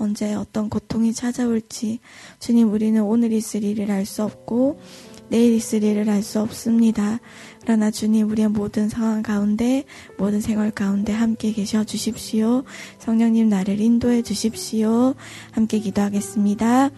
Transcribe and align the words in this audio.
언제 0.00 0.34
어떤 0.34 0.68
고통이 0.70 1.12
찾아올지 1.12 2.00
주님 2.38 2.72
우리는 2.72 3.02
오늘 3.02 3.32
있을 3.32 3.62
일을 3.62 3.90
알 3.90 4.06
수 4.06 4.24
없고 4.24 4.80
내일 5.28 5.54
있을 5.54 5.84
일을 5.84 6.10
알 6.10 6.22
수 6.22 6.40
없습니다. 6.40 7.20
그러나 7.62 7.90
주님 7.90 8.28
우리의 8.30 8.48
모든 8.48 8.88
상황 8.88 9.22
가운데 9.22 9.84
모든 10.18 10.40
생활 10.40 10.70
가운데 10.70 11.12
함께 11.12 11.52
계셔 11.52 11.84
주십시오. 11.84 12.64
성령님 12.98 13.48
나를 13.48 13.80
인도해 13.80 14.22
주십시오. 14.22 15.14
함께 15.52 15.78
기도하겠습니다. 15.78 16.90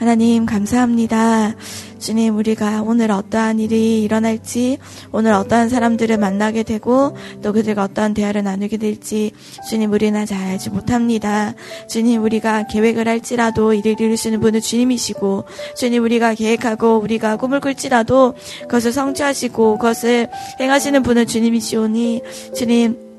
하나님 0.00 0.46
감사합니다. 0.46 1.54
주님 1.98 2.38
우리가 2.38 2.80
오늘 2.80 3.10
어떠한 3.10 3.60
일이 3.60 4.02
일어날지 4.02 4.78
오늘 5.12 5.34
어떠한 5.34 5.68
사람들을 5.68 6.16
만나게 6.16 6.62
되고 6.62 7.14
또 7.42 7.52
그들과 7.52 7.82
어떠한 7.84 8.14
대화를 8.14 8.42
나누게 8.42 8.78
될지 8.78 9.32
주님 9.68 9.92
우리는 9.92 10.24
잘 10.24 10.42
알지 10.42 10.70
못합니다. 10.70 11.52
주님 11.86 12.22
우리가 12.22 12.66
계획을 12.68 13.08
할지라도 13.08 13.74
이를 13.74 14.00
이루시는 14.00 14.40
분은 14.40 14.62
주님이시고 14.62 15.44
주님 15.76 16.02
우리가 16.04 16.32
계획하고 16.32 16.96
우리가 16.96 17.36
꿈을 17.36 17.60
꿀지라도 17.60 18.36
그것을 18.62 18.92
성취하시고 18.92 19.76
그것을 19.76 20.28
행하시는 20.58 21.02
분은 21.02 21.26
주님이시오니 21.26 22.22
주님 22.56 23.09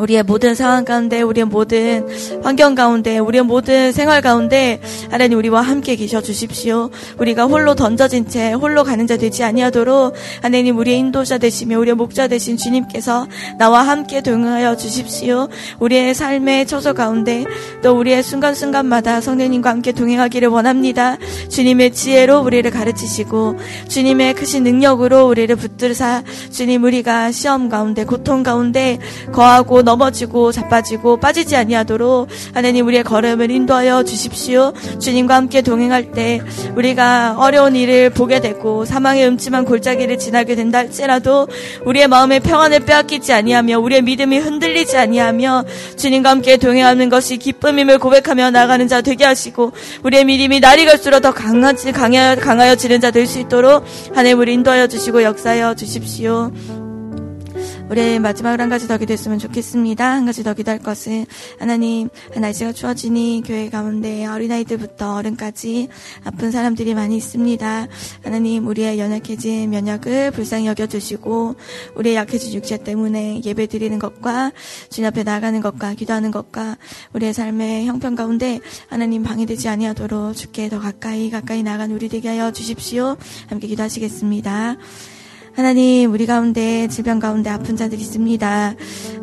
우리의 0.00 0.22
모든 0.22 0.54
상황 0.54 0.84
가운데, 0.84 1.22
우리의 1.22 1.44
모든 1.44 2.08
환경 2.42 2.74
가운데, 2.74 3.18
우리의 3.18 3.44
모든 3.44 3.92
생활 3.92 4.22
가운데 4.22 4.80
하나님 5.10 5.38
우리와 5.38 5.60
함께 5.60 5.96
계셔 5.96 6.20
주십시오. 6.20 6.90
우리가 7.18 7.44
홀로 7.44 7.74
던져진 7.74 8.28
채 8.28 8.52
홀로 8.52 8.84
가는 8.84 9.06
자 9.06 9.16
되지 9.16 9.44
아니하도록 9.44 10.14
하나님 10.42 10.78
우리의 10.78 10.98
인도자 10.98 11.38
되시며 11.38 11.78
우리의 11.78 11.94
목자 11.94 12.28
되신 12.28 12.56
주님께서 12.56 13.26
나와 13.58 13.82
함께 13.82 14.20
동행하여 14.22 14.76
주십시오. 14.76 15.48
우리의 15.78 16.14
삶의 16.14 16.66
처소 16.66 16.94
가운데 16.94 17.44
또 17.82 17.98
우리의 17.98 18.22
순간순간마다 18.22 19.20
성령님과 19.20 19.70
함께 19.70 19.92
동행하기를 19.92 20.48
원합니다. 20.48 21.16
주님의 21.48 21.92
지혜로 21.92 22.40
우리를 22.40 22.70
가르치시고 22.70 23.58
주님의 23.88 24.34
크신 24.34 24.64
능력으로 24.64 25.26
우리를 25.28 25.54
붙들사 25.56 26.22
주님 26.50 26.84
우리가 26.84 27.32
시험 27.32 27.68
가운데 27.68 28.04
고통 28.04 28.42
가운데 28.42 28.98
거하고 29.32 29.82
넘어지고 29.90 30.52
자빠지고 30.52 31.16
빠지지 31.18 31.56
아니하도록 31.56 32.28
하나님 32.54 32.86
우리의 32.86 33.02
걸음을 33.02 33.50
인도하여 33.50 34.04
주십시오. 34.04 34.72
주님과 35.00 35.34
함께 35.34 35.62
동행할 35.62 36.12
때 36.12 36.40
우리가 36.76 37.34
어려운 37.38 37.74
일을 37.74 38.10
보게 38.10 38.40
되고 38.40 38.84
사망의 38.84 39.26
음침한 39.26 39.64
골짜기를 39.64 40.18
지나게 40.18 40.54
된다 40.54 40.78
할지라도 40.78 41.48
우리의 41.84 42.06
마음의 42.06 42.40
평안을 42.40 42.80
빼앗기지 42.80 43.32
아니하며 43.32 43.80
우리의 43.80 44.02
믿음이 44.02 44.38
흔들리지 44.38 44.96
아니하며 44.96 45.64
주님과 45.96 46.30
함께 46.30 46.56
동행하는 46.56 47.08
것이 47.08 47.36
기쁨임을 47.36 47.98
고백하며 47.98 48.50
나가는 48.52 48.86
자 48.86 49.00
되게 49.00 49.24
하시고 49.24 49.72
우리의 50.04 50.24
믿음이 50.24 50.60
날이 50.60 50.84
갈수록 50.84 51.20
더 51.20 51.32
강하지 51.32 51.90
강하여 51.92 52.36
강하여지는 52.36 53.00
자 53.00 53.10
될 53.10 53.26
수 53.26 53.38
있도록 53.40 53.84
하나님 54.14 54.38
우리 54.38 54.54
인도하여 54.54 54.86
주시고 54.86 55.22
역사하여 55.24 55.74
주십시오. 55.74 56.50
우리 57.90 58.18
마지막으로 58.18 58.62
한 58.62 58.68
가지 58.70 58.86
더 58.86 58.98
기도했으면 58.98 59.38
좋겠습니다. 59.38 60.04
한 60.04 60.26
가지 60.26 60.44
더 60.44 60.54
기도할 60.54 60.78
것은 60.78 61.26
하나님 61.58 62.08
날씨가 62.34 62.72
추워지니 62.72 63.42
교회 63.44 63.68
가운데 63.68 64.26
어린아이들부터 64.26 65.16
어른까지 65.16 65.88
아픈 66.24 66.50
사람들이 66.50 66.94
많이 66.94 67.16
있습니다. 67.16 67.88
하나님 68.22 68.66
우리의 68.68 68.98
연약해진 68.98 69.70
면역을 69.70 70.30
불쌍히 70.30 70.66
여겨주시고 70.66 71.56
우리의 71.96 72.16
약해진 72.16 72.54
육체 72.54 72.76
때문에 72.76 73.40
예배 73.44 73.66
드리는 73.66 73.98
것과 73.98 74.52
주님 74.88 75.08
앞에 75.08 75.24
나가는 75.24 75.60
것과 75.60 75.94
기도하는 75.94 76.30
것과 76.30 76.76
우리의 77.12 77.34
삶의 77.34 77.86
형편 77.86 78.14
가운데 78.14 78.60
하나님 78.88 79.22
방해되지 79.22 79.68
아니하도록 79.68 80.36
주께 80.36 80.68
더 80.68 80.78
가까이 80.78 81.30
가까이 81.30 81.62
나간 81.62 81.90
우리 81.90 82.08
되게 82.08 82.28
하여 82.28 82.52
주십시오. 82.52 83.16
함께 83.48 83.66
기도하시겠습니다. 83.66 84.76
하나님, 85.52 86.12
우리 86.12 86.26
가운데 86.26 86.86
질병 86.88 87.18
가운데 87.18 87.50
아픈 87.50 87.76
자들이 87.76 88.00
있습니다. 88.00 88.74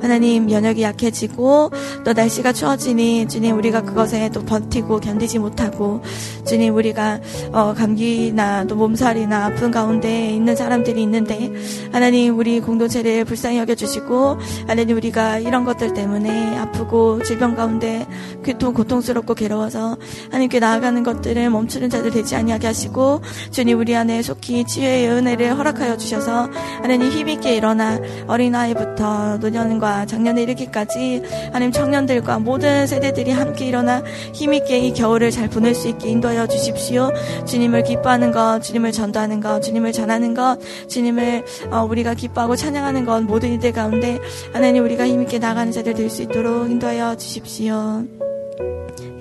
하나님, 0.02 0.46
면역이 0.46 0.84
약해지고 0.84 1.72
또 2.04 2.14
날씨가 2.14 2.54
추워지니 2.54 3.28
주님 3.28 3.58
우리가 3.58 3.82
그것에 3.82 4.30
또 4.30 4.44
버티고 4.44 5.00
견디지 5.00 5.40
못하고 5.40 6.02
주님 6.46 6.76
우리가 6.76 7.20
어, 7.54 7.74
감기나 7.74 8.66
또 8.66 8.76
몸살이나 8.76 9.46
아픈 9.46 9.72
가운데 9.72 10.30
있는 10.30 10.56
사람들이 10.56 11.02
있는데 11.02 11.52
하나님 11.92 12.38
우리 12.38 12.60
공동체를 12.60 13.26
불쌍히 13.26 13.58
여겨 13.58 13.76
주시고 13.76 14.38
하나님 14.68 14.98
우리가 14.98 15.40
이런 15.40 15.66
것들 15.66 15.94
때문에 15.94 16.58
아프고 16.58 17.24
질병 17.24 17.56
가운데 17.56 18.06
고통 18.46 18.74
고통스럽고 18.74 19.34
괴로워서 19.34 19.98
하나님께 20.26 20.60
나아가는 20.60 21.02
것들을 21.04 21.50
멈추는 21.50 21.90
자들 21.90 22.12
되지 22.12 22.36
아니하게 22.36 22.68
하시고 22.68 23.22
주님 23.52 23.80
우리 23.80 23.96
안에 23.96 24.22
속히 24.22 24.66
치유의 24.66 25.10
은혜를 25.10 25.58
허락하여 25.58 25.98
주셔서 25.98 26.17
주셔서 26.18 26.50
하나님 26.82 27.10
힘 27.10 27.30
있게 27.30 27.56
일어나 27.56 28.00
어린아이부터 28.28 29.38
노년과 29.38 30.06
작년에 30.06 30.44
이르기까지 30.44 31.22
하나님 31.46 31.72
청년들과 31.72 32.40
모든 32.40 32.88
세대들이 32.88 33.32
함께 33.32 33.66
일어나 33.66 34.04
힘 34.34 34.54
있게 34.54 34.80
이 34.80 34.94
겨울을 34.94 35.32
잘 35.32 35.50
보낼 35.50 35.76
수 35.76 35.88
있게 35.88 36.10
인도하여 36.10 36.48
주십시오. 36.48 37.12
주님을 37.46 37.84
기뻐하는 37.84 38.32
것, 38.32 38.62
주님을 38.62 38.92
전도하는 38.92 39.40
것, 39.40 39.62
주님을 39.62 39.92
전하는 39.92 40.34
것, 40.34 40.58
주님을 40.88 41.46
어, 41.72 41.86
우리가 41.90 42.14
기뻐하고 42.14 42.56
찬양하는 42.56 43.06
것 43.06 43.24
모든 43.24 43.54
이들 43.54 43.72
가운데 43.72 44.20
하나님 44.54 44.84
우리가 44.84 45.08
힘 45.08 45.22
있게 45.22 45.40
나가는 45.40 45.72
자들 45.72 45.94
될 45.94 46.08
수 46.08 46.24
있도록 46.24 46.72
인도하여 46.72 47.18
주십시오. 47.18 48.06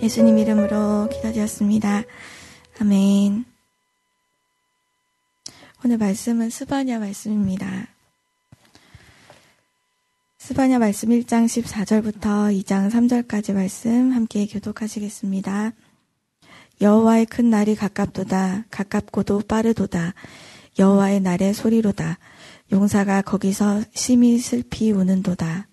예수님 0.01 0.39
이름으로 0.39 1.09
기도드렸습니다. 1.09 2.05
아멘. 2.81 3.56
오늘 5.85 5.99
말씀은 5.99 6.49
스바냐 6.49 6.99
말씀입니다. 6.99 7.87
스바냐 10.39 10.79
말씀 10.79 11.11
1장 11.11 11.45
14절부터 11.45 12.65
2장 12.65 12.91
3절까지 12.91 13.53
말씀 13.53 14.11
함께 14.11 14.47
교독하시겠습니다. 14.47 15.73
여호와의 16.81 17.27
큰 17.27 17.51
날이 17.51 17.75
가깝도다 17.75 18.65
가깝고도 18.71 19.43
빠르도다 19.43 20.15
여호와의 20.79 21.21
날의 21.21 21.53
소리로다 21.53 22.19
용사가 22.73 23.21
거기서 23.23 23.83
심히 23.93 24.39
슬피 24.39 24.93
우는도다 24.93 25.69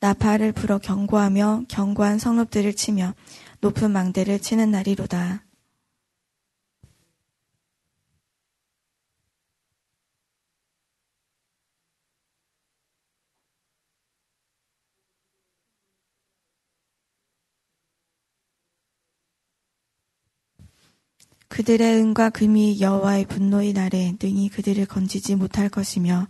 나팔을 0.00 0.52
불어 0.52 0.78
경고하며 0.78 1.64
견고한 1.68 2.18
성읍들을 2.18 2.74
치며 2.74 3.14
높은 3.60 3.90
망대를 3.90 4.38
치는 4.40 4.70
날이로다. 4.70 5.44
그들의 21.48 21.96
은과 21.96 22.30
금이 22.30 22.80
여호와의 22.80 23.26
분노의 23.26 23.74
날에 23.74 24.14
능히 24.22 24.48
그들을 24.48 24.86
건지지 24.86 25.34
못할 25.34 25.68
것이며 25.68 26.28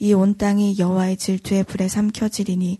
이 0.00 0.14
온 0.14 0.36
땅이 0.36 0.78
여호와의 0.78 1.18
질투의 1.18 1.64
불에 1.64 1.86
삼켜지리니 1.86 2.78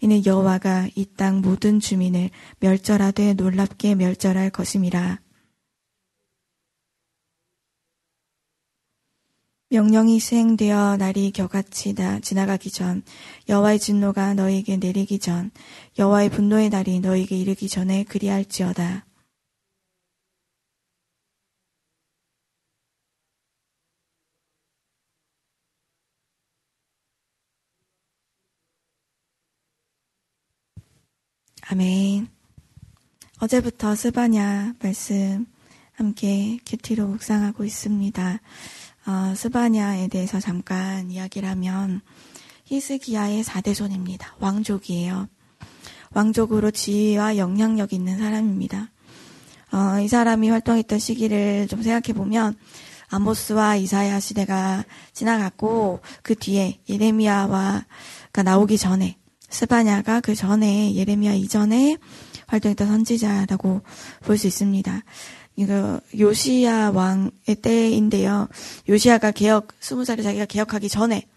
이는 0.00 0.26
여호와가 0.26 0.88
이 0.96 1.04
땅 1.04 1.42
모든 1.42 1.80
주민을 1.80 2.30
멸절하되 2.60 3.34
놀랍게 3.34 3.94
멸절할 3.94 4.48
것임이라. 4.50 5.20
명령이 9.68 10.18
수행되어 10.18 10.96
날이 10.98 11.30
겨같이 11.30 11.94
지나가기 12.22 12.70
전 12.70 13.02
여호와의 13.48 13.78
진노가 13.78 14.34
너에게 14.34 14.76
내리기 14.76 15.18
전 15.18 15.50
여호와의 15.98 16.30
분노의 16.30 16.68
날이 16.70 17.00
너에게 17.00 17.36
이르기 17.38 17.68
전에 17.68 18.04
그리할지어다. 18.04 19.06
아멘. 31.72 32.28
어제부터 33.40 33.94
스바냐 33.94 34.74
말씀 34.82 35.46
함께 35.94 36.58
큐티로 36.66 37.06
묵상하고 37.06 37.64
있습니다. 37.64 38.40
어, 39.06 39.34
스바냐에 39.34 40.08
대해서 40.08 40.38
잠깐 40.38 41.10
이야기를 41.10 41.48
하면 41.48 42.02
히스기야의 42.66 43.42
4대손입니다. 43.44 44.34
왕족이에요. 44.38 45.28
왕족으로 46.12 46.72
지위와 46.72 47.38
영향력 47.38 47.94
있는 47.94 48.18
사람입니다. 48.18 48.90
어, 49.72 49.98
이 50.00 50.08
사람이 50.08 50.50
활동했던 50.50 50.98
시기를 50.98 51.68
좀 51.68 51.80
생각해 51.80 52.12
보면 52.14 52.54
아모스와 53.08 53.76
이사야 53.76 54.20
시대가 54.20 54.84
지나갔고 55.14 56.00
그 56.22 56.34
뒤에 56.34 56.80
예레미야가 56.86 57.86
나오기 58.44 58.76
전에 58.76 59.16
스바냐가 59.52 60.20
그 60.20 60.34
전에 60.34 60.94
예레미야 60.94 61.34
이전에 61.34 61.98
활동했던 62.46 62.88
선지자라고 62.88 63.82
볼 64.24 64.38
수 64.38 64.46
있습니다. 64.46 65.04
이거 65.56 66.00
요시야 66.18 66.90
왕의 66.90 67.56
때인데요. 67.60 68.48
요시야가 68.88 69.32
개혁 69.32 69.68
스무 69.80 70.04
살에 70.04 70.22
자기가 70.22 70.46
개혁하기 70.46 70.88
전에 70.88 71.28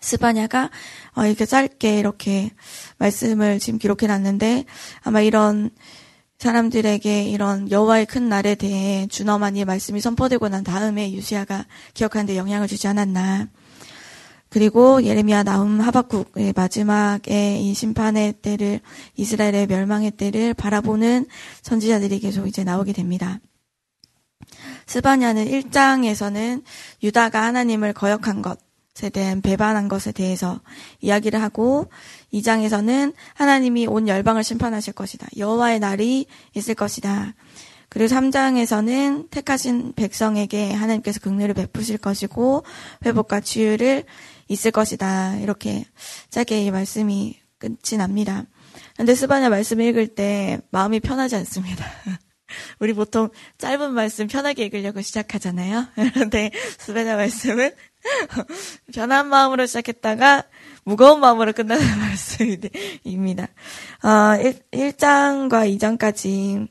스바냐가 0.00 0.70
어, 1.16 1.24
이렇게 1.26 1.46
짧게 1.46 1.98
이렇게 2.00 2.50
말씀을 2.98 3.60
지금 3.60 3.78
기록해 3.78 4.06
놨는데 4.08 4.64
아마 5.02 5.20
이런 5.20 5.70
사람들에게 6.38 7.24
이런 7.24 7.70
여호와의 7.70 8.06
큰 8.06 8.28
날에 8.28 8.54
대해 8.56 9.06
준엄하니 9.06 9.64
말씀이 9.66 10.00
선포되고 10.00 10.48
난 10.48 10.64
다음에 10.64 11.12
유시아가 11.12 11.66
기억하는데 11.94 12.36
영향을 12.36 12.66
주지 12.66 12.88
않았나. 12.88 13.48
그리고 14.50 15.02
예레미야 15.02 15.44
나움 15.44 15.80
하박국의 15.80 16.52
마지막에 16.54 17.58
이 17.58 17.72
심판의 17.72 18.34
때를 18.42 18.80
이스라엘의 19.16 19.66
멸망의 19.68 20.12
때를 20.12 20.54
바라보는 20.54 21.26
선지자들이 21.62 22.20
계속 22.20 22.46
이제 22.46 22.64
나오게 22.64 22.92
됩니다. 22.92 23.40
스바냐는 24.86 25.46
1장에서는 25.46 26.62
유다가 27.02 27.44
하나님을 27.44 27.92
거역한 27.92 28.42
것, 28.42 28.58
것에 29.00 29.08
대한 29.08 29.40
배반한 29.40 29.88
것에 29.88 30.12
대해서 30.12 30.60
이야기를 31.00 31.42
하고 31.42 31.88
2장에서는 32.34 33.14
하나님이 33.34 33.86
온 33.86 34.06
열방을 34.06 34.44
심판하실 34.44 34.92
것이다. 34.92 35.26
여호와의 35.38 35.80
날이 35.80 36.26
있을 36.54 36.74
것이다. 36.74 37.34
그리고 37.88 38.14
3장에서는 38.14 39.30
택하신 39.30 39.94
백성에게 39.96 40.72
하나님께서 40.72 41.18
긍휼을 41.20 41.54
베푸실 41.54 41.98
것이고 41.98 42.62
회복과 43.04 43.40
치유를 43.40 44.04
있을 44.50 44.72
것이다. 44.72 45.36
이렇게 45.36 45.84
짧게 46.30 46.64
이 46.64 46.70
말씀이 46.70 47.38
끝이 47.58 47.96
납니다. 47.96 48.44
근데 48.96 49.14
스바냐 49.14 49.48
말씀 49.48 49.80
읽을 49.80 50.08
때 50.08 50.60
마음이 50.70 51.00
편하지 51.00 51.36
않습니다. 51.36 51.86
우리 52.80 52.92
보통 52.92 53.30
짧은 53.58 53.92
말씀 53.92 54.26
편하게 54.26 54.64
읽으려고 54.64 55.00
시작하잖아요. 55.00 55.86
그런데 56.14 56.50
스바냐 56.78 57.16
말씀은 57.16 57.70
편한 58.92 59.28
마음으로 59.28 59.66
시작했다가 59.66 60.42
무거운 60.82 61.20
마음으로 61.20 61.52
끝나는 61.52 61.84
말씀입니다. 61.98 63.46
어, 64.02 64.36
1, 64.72 64.96
장과 64.96 65.66
2장까지, 65.66 66.66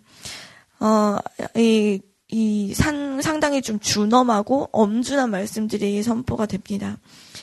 어, 0.81 1.17
이, 1.55 2.01
이 2.27 2.73
상, 2.73 3.21
상당히 3.21 3.61
좀 3.61 3.79
준엄하고 3.79 4.69
엄준한 4.73 5.31
말씀들이 5.31 6.03
선포가 6.03 6.47
됩니다. 6.47 6.97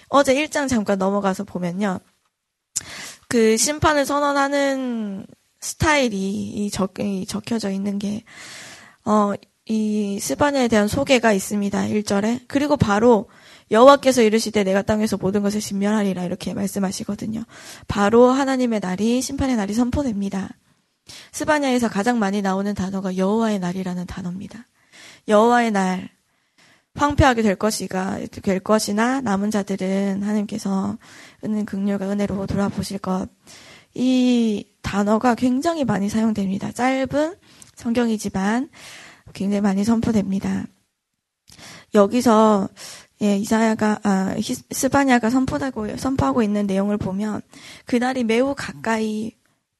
어제 0.08 0.34
1장 0.34 0.68
잠깐 0.68 0.98
넘어가서 0.98 1.44
보면요. 1.44 2.00
그 3.28 3.56
심판을 3.56 4.06
선언하는 4.06 5.26
스타일이 5.60 6.70
적, 6.72 6.94
적혀져 7.26 7.70
있는 7.70 7.98
게, 7.98 8.22
어, 9.04 9.32
이 9.68 10.20
스바냐에 10.20 10.68
대한 10.68 10.86
소개가 10.86 11.32
있습니다. 11.32 11.82
1절에. 11.82 12.42
그리고 12.46 12.76
바로 12.76 13.28
여호와께서 13.72 14.22
이르시되 14.22 14.62
내가 14.62 14.82
땅에서 14.82 15.16
모든 15.16 15.42
것을 15.42 15.60
진멸하리라 15.60 16.22
이렇게 16.24 16.54
말씀하시거든요. 16.54 17.42
바로 17.88 18.30
하나님의 18.30 18.78
날이 18.78 19.20
심판의 19.20 19.56
날이 19.56 19.74
선포됩니다. 19.74 20.50
스바냐에서 21.32 21.88
가장 21.88 22.20
많이 22.20 22.42
나오는 22.42 22.72
단어가 22.74 23.16
여호와의 23.16 23.58
날이라는 23.58 24.06
단어입니다. 24.06 24.66
여호와의 25.26 25.72
날 25.72 26.10
황폐하게 26.96 27.42
될 27.42 27.56
것이가 27.56 28.20
될 28.42 28.60
것이나 28.60 29.20
남은 29.20 29.50
자들은 29.50 30.22
하나님께서 30.22 30.96
은은 31.44 31.66
극렬과 31.66 32.10
은혜로 32.10 32.46
돌아보실 32.46 32.98
것. 32.98 33.28
이 33.94 34.66
단어가 34.82 35.34
굉장히 35.34 35.84
많이 35.84 36.08
사용됩니다. 36.08 36.72
짧은 36.72 37.36
성경이지만 37.74 38.70
굉장히 39.32 39.60
많이 39.60 39.84
선포됩니다. 39.84 40.66
여기서 41.94 42.68
예, 43.22 43.36
이사야가 43.38 44.00
아, 44.02 44.34
스바냐가 44.70 45.30
선포하고 45.30 45.96
선포하고 45.96 46.42
있는 46.42 46.66
내용을 46.66 46.98
보면 46.98 47.40
그날이 47.86 48.24
매우 48.24 48.54
가까이 48.54 49.32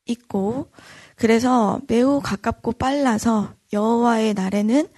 있고 0.06 0.70
그래서 1.16 1.80
매우 1.86 2.20
가깝고 2.20 2.72
빨라서 2.72 3.52
여호와의 3.72 4.34
날에는 4.34 4.88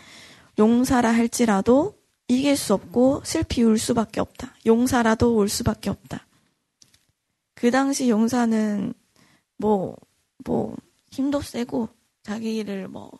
용사라 0.58 1.10
할지라도 1.10 1.97
이길 2.28 2.56
수 2.56 2.74
없고 2.74 3.22
슬피 3.24 3.62
울 3.62 3.78
수밖에 3.78 4.20
없다. 4.20 4.54
용사라도 4.66 5.34
올 5.34 5.48
수밖에 5.48 5.90
없다. 5.90 6.26
그 7.54 7.70
당시 7.70 8.08
용사는 8.08 8.94
뭐, 9.56 9.96
뭐, 10.44 10.76
힘도 11.10 11.40
세고, 11.40 11.88
자기를 12.22 12.88
뭐, 12.88 13.10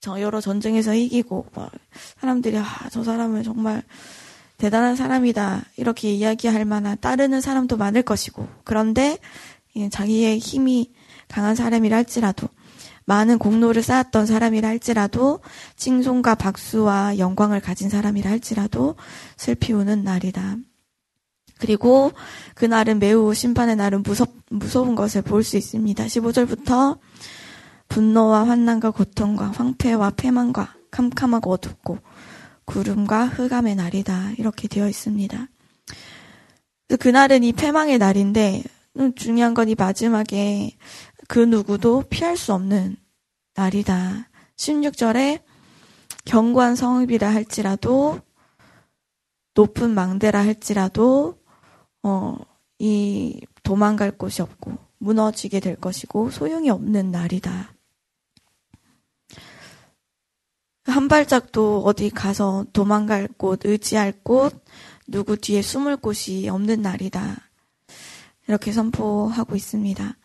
저 0.00 0.20
여러 0.20 0.40
전쟁에서 0.40 0.94
이기고, 0.94 1.46
막, 1.54 1.70
사람들이, 2.20 2.56
아, 2.56 2.88
저 2.90 3.04
사람은 3.04 3.42
정말 3.42 3.82
대단한 4.56 4.96
사람이다. 4.96 5.66
이렇게 5.76 6.12
이야기할 6.12 6.64
만한 6.64 6.96
따르는 7.00 7.40
사람도 7.40 7.76
많을 7.76 8.02
것이고. 8.02 8.48
그런데 8.64 9.18
자기의 9.90 10.38
힘이 10.38 10.92
강한 11.28 11.54
사람이라 11.54 11.96
할지라도 11.96 12.48
많은 13.08 13.38
공로를 13.38 13.82
쌓았던 13.82 14.26
사람이라 14.26 14.68
할지라도 14.68 15.40
칭송과 15.76 16.34
박수와 16.34 17.16
영광을 17.16 17.58
가진 17.58 17.88
사람이라 17.88 18.30
할지라도 18.30 18.96
슬피 19.38 19.72
우는 19.72 20.04
날이다. 20.04 20.56
그리고 21.58 22.12
그날은 22.54 22.98
매우 22.98 23.32
심판의 23.32 23.76
날은 23.76 24.02
무섭, 24.02 24.30
무서운 24.50 24.94
것을 24.94 25.22
볼 25.22 25.42
수 25.42 25.56
있습니다. 25.56 26.04
15절부터 26.04 26.98
분노와 27.88 28.46
환난과 28.46 28.90
고통과 28.90 29.46
황폐와 29.52 30.10
패망과 30.10 30.74
캄캄하고 30.90 31.50
어둡고 31.50 31.98
구름과 32.66 33.28
흑암의 33.28 33.74
날이다. 33.76 34.32
이렇게 34.36 34.68
되어 34.68 34.86
있습니다. 34.86 35.48
그날은 37.00 37.42
이 37.42 37.54
패망의 37.54 37.96
날인데 37.96 38.64
중요한 39.16 39.54
건 39.54 39.68
이 39.68 39.74
마지막에 39.74 40.76
그 41.28 41.38
누구도 41.38 42.04
피할 42.08 42.36
수 42.36 42.54
없는 42.54 42.96
날이다. 43.54 44.28
16절에 44.56 45.42
견고한 46.24 46.74
성읍이라 46.74 47.32
할지라도 47.32 48.18
높은 49.54 49.90
망대라 49.90 50.40
할지라도 50.40 51.38
어, 52.02 52.38
이 52.78 53.40
도망갈 53.62 54.12
곳이 54.12 54.40
없고 54.40 54.78
무너지게 54.98 55.60
될 55.60 55.76
것이고 55.76 56.30
소용이 56.30 56.70
없는 56.70 57.10
날이다. 57.10 57.74
한 60.84 61.08
발짝도 61.08 61.82
어디 61.84 62.08
가서 62.08 62.64
도망갈 62.72 63.28
곳, 63.36 63.66
의지할 63.66 64.12
곳, 64.22 64.64
누구 65.06 65.36
뒤에 65.36 65.60
숨을 65.60 65.98
곳이 65.98 66.48
없는 66.48 66.80
날이다. 66.80 67.36
이렇게 68.46 68.72
선포하고 68.72 69.56
있습니다. 69.56 70.16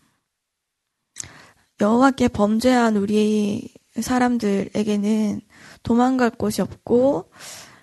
여호와께 1.83 2.29
범죄한 2.29 2.95
우리 2.95 3.73
사람들에게는 3.99 5.41
도망갈 5.83 6.29
곳이 6.29 6.61
없고 6.61 7.29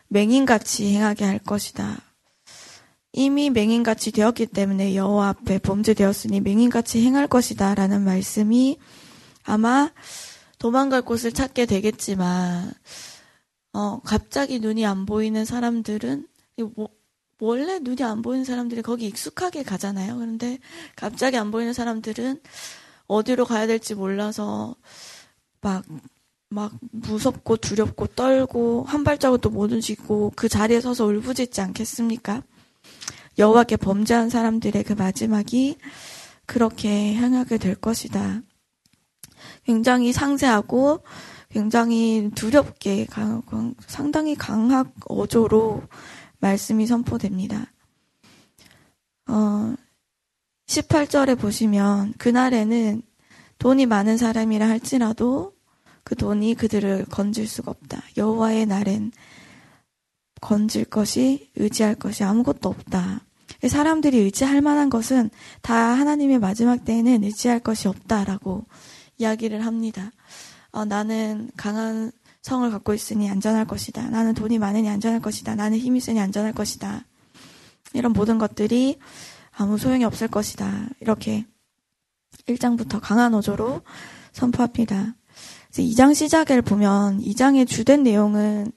맹인같이 0.09 0.95
행하게 0.95 1.27
할 1.27 1.39
것이다. 1.39 1.99
이미 3.13 3.51
맹인같이 3.51 4.13
되었기 4.13 4.47
때문에 4.47 4.97
여호와 4.97 5.29
앞에 5.29 5.59
범죄되었으니 5.59 6.41
맹인같이 6.41 7.05
행할 7.05 7.27
것이다 7.27 7.75
라는 7.75 8.03
말씀이 8.03 8.79
아마 9.45 9.91
도망갈 10.59 11.03
곳을 11.03 11.33
찾게 11.33 11.67
되겠지만, 11.67 12.73
어, 13.75 14.01
갑자기 14.01 14.61
눈이 14.61 14.87
안 14.87 15.05
보이는 15.05 15.45
사람들은, 15.45 16.27
뭐, 16.75 16.89
원래 17.39 17.79
눈이 17.79 18.03
안 18.03 18.23
보이는 18.23 18.45
사람들이 18.45 18.81
거기 18.81 19.07
익숙하게 19.07 19.63
가잖아요. 19.63 20.17
그런데 20.17 20.59
갑자기 20.97 21.37
안 21.37 21.51
보이는 21.51 21.73
사람들은 21.73 22.41
어디로 23.11 23.45
가야 23.45 23.67
될지 23.67 23.95
몰라서 23.95 24.77
막, 25.61 25.85
막 26.49 26.73
무섭고 26.93 27.57
두렵고 27.57 28.07
떨고 28.07 28.85
한 28.85 29.03
발자국도 29.03 29.51
못 29.51 29.73
움직이고 29.73 30.33
그 30.37 30.49
자리에 30.49 30.81
서서 30.81 31.07
울부짖지 31.07 31.61
않겠습니까? 31.61 32.43
여호와께 33.37 33.77
범죄한 33.77 34.31
사람들의 34.31 34.85
그 34.85 34.93
마지막이 34.93 35.77
그렇게 36.47 37.15
향하게 37.15 37.59
될 37.59 37.75
것이다. 37.75 38.43
굉장히 39.65 40.13
상세하고 40.13 41.03
굉장히 41.49 42.31
두렵게 42.35 43.09
상당히 43.87 44.37
강학 44.37 44.93
어조로 45.09 45.83
말씀이 46.39 46.87
선포됩니다. 46.87 47.73
어, 49.27 49.75
18절에 50.71 51.37
보시면 51.37 52.15
그날에는 52.17 53.03
돈이 53.59 53.87
많은 53.87 54.17
사람이라 54.17 54.69
할지라도 54.69 55.53
그 56.05 56.15
돈이 56.15 56.55
그들을 56.55 57.07
건질 57.11 57.49
수가 57.49 57.73
없다. 57.73 58.03
여호와의 58.17 58.67
날엔 58.67 59.11
건질 60.41 60.85
것이, 60.85 61.51
의지할 61.57 61.97
것이 61.97 62.23
아무것도 62.23 62.69
없다. 62.69 63.21
사람들이 63.69 64.19
의지할 64.19 64.61
만한 64.63 64.91
것은 64.91 65.31
다 65.61 65.75
하나님의 65.75 66.39
마지막 66.39 66.85
때에는 66.85 67.25
의지할 67.25 67.59
것이 67.61 67.89
없다라고 67.89 68.65
이야기를 69.19 69.67
합니다. 69.67 70.13
어, 70.71 70.85
나는 70.85 71.51
강한 71.57 72.13
성을 72.43 72.71
갖고 72.71 72.95
있으니 72.95 73.29
안전할 73.29 73.67
것이다. 73.67 74.09
나는 74.09 74.35
돈이 74.35 74.59
많으니 74.59 74.89
안전할 74.89 75.21
것이다. 75.21 75.57
나는 75.57 75.79
힘이 75.79 75.99
있으니 75.99 76.21
안전할 76.21 76.53
것이다. 76.53 77.05
이런 77.93 78.13
모든 78.13 78.39
것들이 78.39 78.99
아무 79.53 79.79
소용이 79.79 80.05
없을 80.05 80.29
것이다. 80.29 80.89
이렇게 81.01 81.47
1장부터 82.47 83.01
강한 83.01 83.35
어조로 83.35 83.83
선포합니다. 84.33 85.15
2장 85.73 86.15
시작을 86.15 86.63
보면 86.63 87.21
2장의 87.21 87.67
주된 87.67 88.03
내용은 88.03 88.73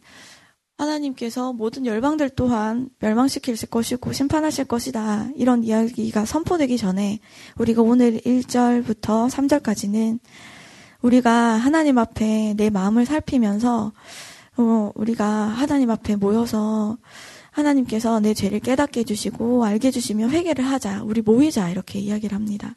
하나님께서 0.78 1.54
모든 1.54 1.86
열방들 1.86 2.32
또한 2.32 2.90
멸망시킬 3.00 3.56
것이고 3.70 4.12
심판하실 4.12 4.66
것이다. 4.66 5.30
이런 5.36 5.64
이야기가 5.64 6.26
선포되기 6.26 6.78
전에 6.78 7.20
우리가 7.58 7.82
오늘 7.82 8.20
1절부터 8.20 9.30
3절까지는 9.30 10.20
우리가 11.02 11.32
하나님 11.32 11.98
앞에 11.98 12.56
내 12.56 12.70
마음을 12.70 13.06
살피면서 13.06 13.92
어, 14.58 14.92
우리가 14.96 15.26
하나님 15.26 15.90
앞에 15.90 16.16
모여서 16.16 16.98
하나님께서 17.54 18.20
내 18.20 18.34
죄를 18.34 18.60
깨닫게 18.60 19.02
해주시고 19.02 19.64
알게 19.64 19.88
해주시며 19.88 20.30
회개를 20.30 20.66
하자. 20.66 21.04
우리 21.04 21.22
모이자. 21.22 21.70
이렇게 21.70 22.00
이야기를 22.00 22.36
합니다. 22.36 22.76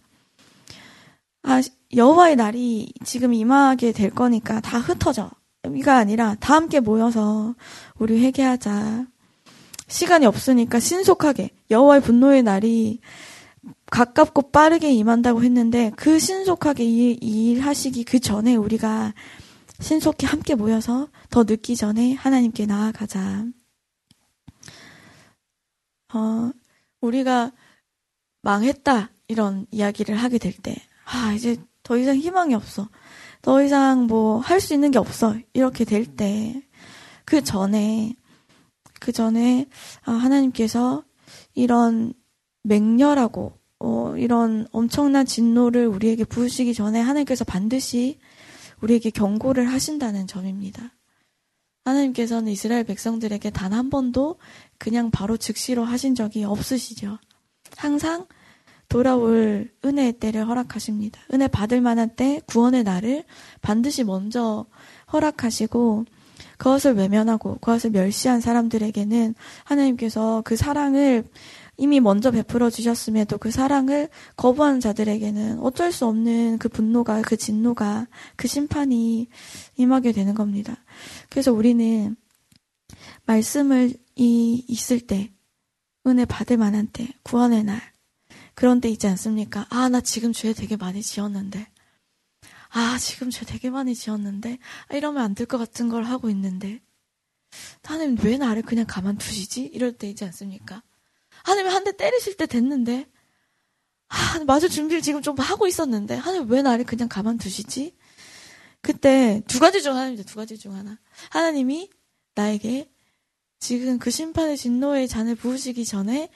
아, 1.43 1.63
여호와의 1.95 2.37
날이 2.37 2.93
지금 3.05 3.33
임하게 3.33 3.93
될 3.93 4.11
거니까 4.11 4.61
다 4.61 4.79
흩어져. 4.79 5.31
이가 5.75 5.97
아니라 5.97 6.37
다 6.39 6.55
함께 6.55 6.81
모여서 6.81 7.55
우리 7.99 8.23
회개하자. 8.23 9.07
시간이 9.89 10.27
없으니까 10.27 10.81
신속하게 10.81 11.51
여호와의 11.71 12.03
분노의 12.03 12.43
날이 12.43 13.01
가깝고 13.91 14.51
빠르게 14.51 14.93
임한다고 14.93 15.43
했는데 15.43 15.93
그 15.97 16.19
신속하게 16.19 16.85
일, 16.85 17.23
일하시기 17.23 18.05
그 18.05 18.19
전에 18.19 18.57
우리가 18.57 19.15
신속히 19.81 20.27
함께 20.27 20.55
모여서 20.55 21.09
더 21.31 21.45
늦기 21.45 21.77
전에 21.77 22.15
하나님께 22.15 22.67
나아가자. 22.67 23.47
어, 26.15 26.51
우리가 27.01 27.53
망했다 28.43 29.11
이런 29.29 29.67
이야기를 29.71 30.17
하게 30.17 30.39
될 30.39 30.53
때, 30.55 30.77
아 31.05 31.33
이제 31.33 31.57
더 31.83 31.97
이상 31.99 32.17
희망이 32.17 32.55
없어. 32.55 32.89
더 33.43 33.63
이상 33.63 34.07
뭐 34.07 34.39
할 34.41 34.61
수 34.61 34.75
있는 34.75 34.91
게 34.91 34.99
없어. 34.99 35.37
이렇게 35.53 35.85
될 35.85 36.07
때, 36.17 36.63
그 37.25 37.43
전에, 37.43 38.15
그 39.01 39.13
전에, 39.13 39.67
아, 40.05 40.13
하나님께서 40.13 41.05
이런 41.55 42.13
맹렬하고, 42.63 43.59
어, 43.81 44.15
이런 44.17 44.67
엄청난 44.73 45.27
진노를 45.27 45.87
우리에게 45.87 46.25
부으시기 46.25 46.75
전에 46.75 47.01
하나님께서 47.01 47.45
반드시 47.45 48.19
우리에게 48.83 49.11
경고를 49.11 49.71
하신다는 49.71 50.27
점입니다. 50.27 50.93
하나님께서는 51.85 52.51
이스라엘 52.53 52.85
백성들에게 52.85 53.51
단 53.51 53.73
한 53.73 53.91
번도 53.91 54.39
그냥 54.79 55.11
바로 55.11 55.37
즉시로 55.37 55.85
하신 55.85 56.15
적이 56.15 56.45
없으시죠. 56.45 57.19
항상 57.77 58.27
돌아올 58.89 59.71
은혜의 59.85 60.15
때를 60.15 60.47
허락하십니다. 60.47 61.21
은혜 61.33 61.49
받을 61.49 61.81
만한 61.81 62.11
때, 62.11 62.41
구원의 62.47 62.85
날을 62.85 63.25
반드시 63.61 64.05
먼저 64.05 64.67
허락하시고, 65.13 66.05
그것을 66.59 66.95
외면하고, 66.95 67.57
그것을 67.57 67.91
멸시한 67.91 68.41
사람들에게는 68.41 69.35
하나님께서 69.65 70.43
그 70.45 70.57
사랑을 70.57 71.25
이미 71.79 72.01
먼저 72.01 72.31
베풀어 72.31 72.71
주셨음에도 72.71 73.39
그 73.39 73.51
사랑을 73.51 74.09
거부하는 74.37 74.81
자들에게는 74.81 75.59
어쩔 75.61 75.93
수 75.93 76.07
없는 76.07 76.59
그 76.59 76.69
분노가, 76.69 77.21
그 77.23 77.37
진노가, 77.37 78.07
그 78.37 78.49
심판이 78.49 79.29
임하게 79.77 80.13
되는 80.13 80.35
겁니다. 80.35 80.77
그래서 81.29 81.53
우리는 81.53 82.17
말씀을 83.27 83.95
이 84.17 84.65
있을 84.69 85.01
때, 85.01 85.33
은혜 86.07 86.25
받을 86.25 86.57
만한 86.57 86.87
때, 86.87 87.09
구원의 87.23 87.65
날, 87.65 87.81
그런 88.55 88.81
때 88.81 88.89
있지 88.89 89.07
않습니까? 89.09 89.67
아, 89.71 89.89
나 89.89 90.01
지금 90.01 90.33
죄 90.33 90.53
되게 90.53 90.77
많이 90.77 91.03
지었는데. 91.03 91.67
아, 92.71 92.99
지금 92.99 93.31
죄 93.31 93.45
되게 93.45 93.69
많이 93.71 93.95
지었는데. 93.95 94.59
아, 94.89 94.97
이러면 94.97 95.23
안 95.23 95.35
될 95.35 95.47
것 95.47 95.59
같은 95.59 95.89
걸 95.89 96.05
하고 96.05 96.31
있는데. 96.31 96.81
하나님 97.85 98.17
왜 98.23 98.39
나를 98.39 98.63
그냥 98.63 98.87
가만두시지? 98.89 99.63
이럴 99.65 99.93
때 99.93 100.09
있지 100.09 100.25
않습니까? 100.25 100.83
하나님 101.45 101.71
한 101.71 101.85
대 101.85 101.97
때리실 101.97 102.37
때 102.37 102.47
됐는데. 102.47 103.07
아, 104.09 104.39
마주 104.47 104.69
준비를 104.69 105.03
지금 105.03 105.21
좀 105.23 105.37
하고 105.39 105.67
있었는데. 105.67 106.17
하나님 106.17 106.49
왜 106.51 106.63
나를 106.63 106.85
그냥 106.85 107.09
가만두시지? 107.09 107.95
그때 108.81 109.43
두 109.49 109.59
가지 109.59 109.83
중 109.83 109.95
하나입니다. 109.97 110.23
두 110.25 110.37
가지 110.37 110.57
중 110.59 110.75
하나. 110.75 110.99
하나님이 111.31 111.91
나에게 112.37 112.89
지금 113.59 113.99
그 113.99 114.11
심판의 114.11 114.57
진노의 114.57 115.09
잔을 115.09 115.35
부으시기 115.35 115.85
전에 115.85 116.29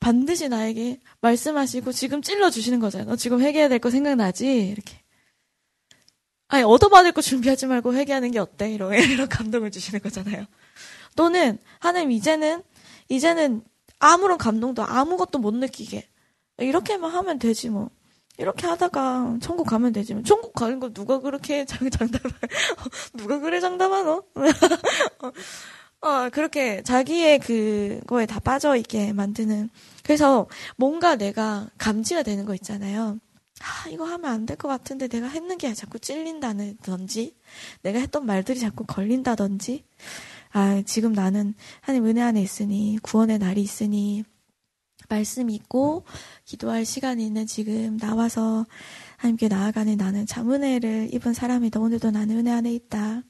반드시 0.00 0.48
나에게 0.48 0.98
말씀하시고 1.20 1.92
지금 1.92 2.22
찔러 2.22 2.50
주시는 2.50 2.80
거잖아요. 2.80 3.08
너 3.08 3.16
지금 3.16 3.40
회개해야 3.40 3.68
될 3.68 3.78
거 3.78 3.90
생각나지? 3.90 4.68
이렇게. 4.68 5.00
아니 6.48 6.64
얻어받을 6.64 7.12
거 7.12 7.22
준비하지 7.22 7.66
말고 7.66 7.94
회개하는 7.94 8.30
게 8.32 8.38
어때? 8.38 8.70
이런 8.72 8.92
이런 8.98 9.28
감동을 9.28 9.70
주시는 9.70 10.00
거잖아요. 10.00 10.44
또는 11.16 11.58
하나님 11.78 12.10
이제는 12.10 12.62
이제는 13.08 13.62
아무런 13.98 14.38
감동도 14.38 14.82
아무것도 14.84 15.38
못 15.38 15.54
느끼게 15.54 16.08
이렇게만 16.58 17.10
하면 17.10 17.38
되지 17.38 17.70
뭐. 17.70 17.90
이렇게 18.38 18.66
하다가 18.66 19.36
천국 19.42 19.64
가면 19.66 19.92
되지 19.92 20.14
뭐. 20.14 20.22
천국 20.24 20.52
가는 20.54 20.80
거 20.80 20.90
누가 20.92 21.20
그렇게 21.20 21.64
장, 21.66 21.88
장담 21.90 22.20
누가 23.14 23.38
그래 23.38 23.60
장담하노? 23.60 24.24
어, 26.02 26.28
그렇게 26.30 26.82
자기의 26.82 27.38
그거에 27.38 28.26
다 28.26 28.40
빠져 28.40 28.76
있게 28.76 29.12
만드는. 29.12 29.70
그래서 30.02 30.48
뭔가 30.76 31.16
내가 31.16 31.68
감지가 31.78 32.22
되는 32.24 32.44
거 32.44 32.54
있잖아요. 32.54 33.18
아, 33.60 33.88
이거 33.88 34.04
하면 34.06 34.30
안 34.32 34.46
될 34.46 34.56
것 34.56 34.66
같은데 34.68 35.06
내가 35.08 35.28
했는 35.28 35.56
게 35.58 35.72
자꾸 35.74 36.00
찔린다든지, 36.00 37.36
내가 37.82 38.00
했던 38.00 38.26
말들이 38.26 38.58
자꾸 38.58 38.84
걸린다든지, 38.84 39.84
아, 40.52 40.82
지금 40.84 41.12
나는 41.12 41.54
하나님 41.80 42.06
은혜 42.08 42.20
안에 42.22 42.42
있으니, 42.42 42.98
구원의 43.02 43.38
날이 43.38 43.62
있으니, 43.62 44.24
말씀 45.08 45.50
있고, 45.50 46.04
기도할 46.44 46.84
시간이 46.84 47.24
있는 47.24 47.46
지금 47.46 47.98
나와서 47.98 48.66
하나님께 49.18 49.46
나아가는 49.48 49.96
나는 49.96 50.26
참 50.26 50.50
은혜를 50.52 51.10
입은 51.14 51.32
사람이다. 51.34 51.78
오늘도 51.80 52.10
나는 52.10 52.38
은혜 52.38 52.50
안에 52.50 52.72
있다. 52.74 53.22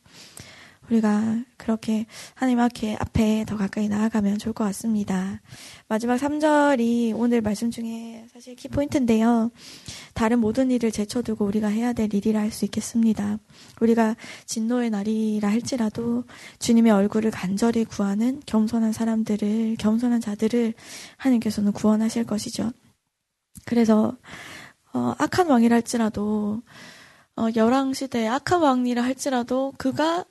우리가 0.93 1.45
그렇게 1.57 2.07
하나님 2.35 2.61
앞에, 2.61 3.45
더 3.47 3.57
가까이 3.57 3.89
나아가면 3.89 4.39
좋을 4.39 4.53
것 4.53 4.65
같습니다. 4.65 5.41
마지막 5.89 6.17
3절이 6.17 7.15
오늘 7.17 7.41
말씀 7.41 7.71
중에 7.71 8.27
사실 8.33 8.55
키포인트인데요. 8.55 9.51
다른 10.13 10.39
모든 10.41 10.71
일을 10.71 10.93
제쳐두고 10.93 11.47
우리가 11.47 11.69
해야 11.69 11.93
될 11.93 12.13
일이라 12.13 12.41
할 12.41 12.53
수 12.53 12.67
있겠습니다. 12.67 13.39
우리가 13.81 14.15
진노의 14.45 14.91
날이라 14.91 15.49
할지라도 15.49 16.25
주님의 16.59 16.93
얼굴을 16.93 17.31
간절히 17.31 17.87
구하는 17.87 18.43
겸손한 18.45 18.93
사람들을, 18.93 19.77
겸손한 19.79 20.21
자들을 20.21 20.75
하나님께서는 21.17 21.73
구원하실 21.73 22.25
것이죠. 22.25 22.71
그래서, 23.65 24.19
어, 24.93 25.15
악한 25.17 25.49
왕이라 25.49 25.77
할지라도, 25.77 26.61
어, 27.37 27.47
열왕 27.57 27.95
시대의 27.95 28.29
악한 28.29 28.61
왕이라 28.61 29.03
할지라도 29.03 29.73
그가 29.79 30.27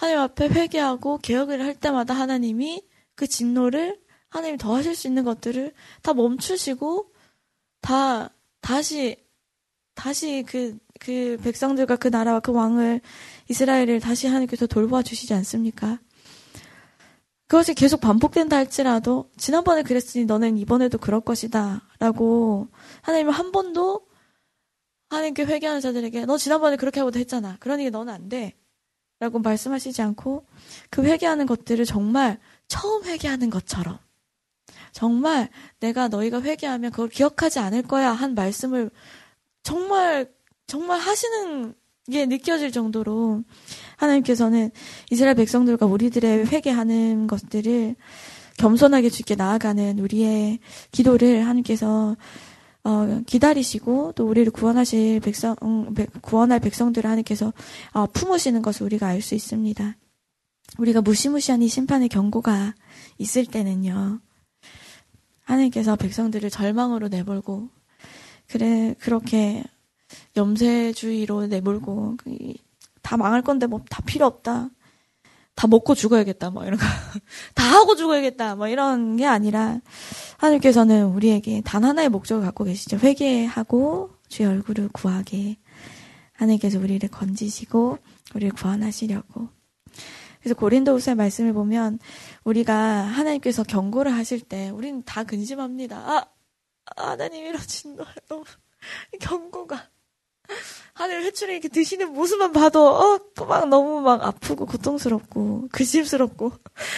하나님 0.00 0.20
앞에 0.20 0.48
회개하고 0.48 1.18
개혁을 1.18 1.62
할 1.62 1.74
때마다 1.74 2.14
하나님이 2.14 2.82
그 3.14 3.26
진노를 3.26 4.00
하나님 4.30 4.56
더 4.56 4.74
하실 4.74 4.94
수 4.94 5.06
있는 5.06 5.24
것들을 5.24 5.74
다 6.00 6.14
멈추시고 6.14 7.12
다 7.82 8.30
다시 8.62 9.22
다시 9.94 10.42
그, 10.48 10.78
그 10.98 11.36
백성들과 11.44 11.96
그 11.96 12.08
나라와 12.08 12.40
그 12.40 12.50
왕을 12.50 13.02
이스라엘을 13.50 14.00
다시 14.00 14.26
하나님께서 14.26 14.66
돌보아 14.66 15.02
주시지 15.02 15.34
않습니까? 15.34 15.98
그것이 17.46 17.74
계속 17.74 18.00
반복된다 18.00 18.56
할지라도 18.56 19.28
지난번에 19.36 19.82
그랬으니 19.82 20.24
너는 20.24 20.56
이번에도 20.56 20.96
그럴 20.96 21.20
것이다 21.20 21.86
라고 21.98 22.68
하나님은 23.02 23.34
한 23.34 23.52
번도 23.52 24.06
하나님께 25.10 25.44
회개하는 25.44 25.82
자들에게 25.82 26.24
너 26.24 26.38
지난번에 26.38 26.76
그렇게 26.76 27.00
하고도 27.00 27.18
했잖아. 27.18 27.58
그러니 27.60 27.90
너는 27.90 28.14
안 28.14 28.30
돼. 28.30 28.59
라고 29.20 29.38
말씀하시지 29.38 30.00
않고 30.00 30.46
그 30.88 31.04
회개하는 31.04 31.44
것들을 31.46 31.84
정말 31.84 32.38
처음 32.68 33.04
회개하는 33.04 33.50
것처럼 33.50 33.98
정말 34.92 35.50
내가 35.78 36.08
너희가 36.08 36.40
회개하면 36.40 36.90
그걸 36.90 37.10
기억하지 37.10 37.58
않을 37.58 37.82
거야 37.82 38.12
한 38.12 38.34
말씀을 38.34 38.90
정말 39.62 40.32
정말 40.66 40.98
하시는 40.98 41.74
이게 42.08 42.24
느껴질 42.26 42.72
정도로 42.72 43.44
하나님께서는 43.96 44.70
이스라엘 45.10 45.36
백성들과 45.36 45.84
우리들의 45.84 46.46
회개하는 46.46 47.26
것들을 47.26 47.94
겸손하게 48.56 49.10
주께 49.10 49.34
나아가는 49.34 49.98
우리의 49.98 50.58
기도를 50.92 51.42
하나님께서 51.42 52.16
어, 52.84 53.20
기다리시고 53.26 54.12
또 54.12 54.26
우리를 54.26 54.50
구원하실 54.52 55.20
백성 55.20 55.54
음, 55.62 55.94
구원할 56.22 56.60
백성들을 56.60 57.08
하나님께서 57.08 57.52
어, 57.92 58.06
품으시는 58.06 58.62
것을 58.62 58.84
우리가 58.86 59.06
알 59.06 59.20
수 59.20 59.34
있습니다. 59.34 59.96
우리가 60.78 61.02
무시무시한 61.02 61.62
이 61.62 61.68
심판의 61.68 62.08
경고가 62.08 62.74
있을 63.18 63.44
때는요. 63.44 64.20
하나님께서 65.44 65.96
백성들을 65.96 66.48
절망으로 66.48 67.08
내몰고 67.08 67.68
그래 68.48 68.94
그렇게 69.00 69.64
염세주의로 70.36 71.46
내몰고 71.48 72.16
다 73.02 73.16
망할 73.16 73.42
건데 73.42 73.66
뭐 73.66 73.80
다 73.90 74.02
필요 74.02 74.26
없다. 74.26 74.70
다 75.60 75.66
먹고 75.66 75.94
죽어야겠다. 75.94 76.48
뭐 76.48 76.64
이런 76.64 76.78
거. 76.78 76.86
다 77.54 77.64
하고 77.64 77.94
죽어야겠다. 77.94 78.56
뭐 78.56 78.66
이런 78.68 79.18
게 79.18 79.26
아니라 79.26 79.78
하나님께서는 80.38 81.08
우리에게 81.08 81.60
단 81.60 81.84
하나의 81.84 82.08
목적을 82.08 82.42
갖고 82.42 82.64
계시죠. 82.64 82.96
회개하고 82.96 84.08
주의 84.26 84.48
얼굴을 84.48 84.88
구하게 84.88 85.58
하나님께서 86.32 86.78
우리를 86.78 87.06
건지시고 87.10 87.98
우리를 88.34 88.54
구원하시려고. 88.54 89.48
그래서 90.40 90.54
고린도후서의 90.54 91.16
말씀을 91.16 91.52
보면 91.52 91.98
우리가 92.44 92.74
하나님께서 92.74 93.62
경고를 93.62 94.14
하실 94.14 94.40
때 94.40 94.70
우리는 94.70 95.02
다 95.04 95.24
근심합니다. 95.24 95.98
아, 95.98 96.26
하나님 96.96 97.44
이러진 97.44 97.98
너무 98.28 98.44
경고가 99.20 99.90
하늘 100.94 101.24
회초리 101.24 101.52
이렇게 101.52 101.68
드시는 101.68 102.12
모습만 102.12 102.52
봐도 102.52 103.20
어막 103.38 103.68
너무 103.68 104.00
막 104.00 104.22
아프고 104.22 104.66
고통스럽고 104.66 105.68
근심스럽고 105.72 106.52